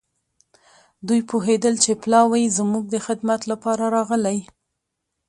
دوی 1.07 1.21
پوهېدل 1.29 1.75
چې 1.83 1.91
پلاوی 2.03 2.43
زموږ 2.57 2.83
د 2.89 2.95
خدمت 3.05 3.41
لپاره 3.51 3.83
راغلی. 3.95 4.39